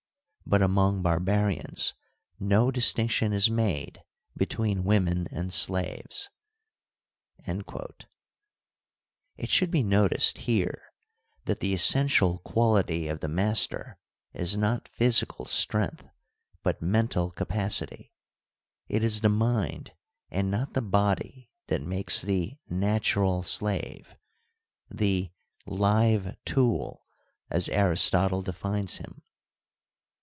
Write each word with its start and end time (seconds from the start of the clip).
But 0.47 0.61
among 0.61 1.01
barbarians 1.01 1.93
no 2.37 2.71
distinction 2.71 3.31
is 3.31 3.49
made 3.49 4.01
between 4.35 4.83
women 4.83 5.29
and 5.31 5.53
slaves. 5.53 6.29
It 7.47 7.57
should 9.47 9.71
be 9.71 9.81
noticed 9.81 10.39
here 10.39 10.91
that 11.45 11.61
the 11.61 11.73
essential 11.73 12.39
quality 12.39 13.07
of 13.07 13.21
the 13.21 13.29
master 13.29 13.97
is 14.33 14.57
not 14.57 14.89
physical 14.89 15.45
strength, 15.45 16.05
but 16.63 16.81
mental 16.81 17.31
capacity; 17.31 18.11
it 18.89 19.05
is 19.05 19.21
the 19.21 19.29
mind 19.29 19.93
and 20.29 20.51
not 20.51 20.73
the 20.73 20.81
body 20.81 21.49
that 21.67 21.81
makes 21.81 22.21
the' 22.21 22.57
natural' 22.69 23.41
slave, 23.43 24.17
the' 24.89 25.31
live 25.65 26.35
tool,' 26.43 27.05
as 27.49 27.69
Aristotle 27.69 28.41
defines 28.41 28.97
him. 28.97 29.21